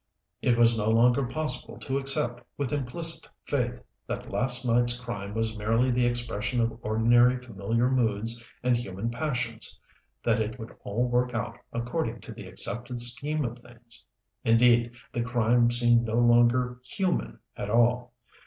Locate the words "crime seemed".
15.21-16.01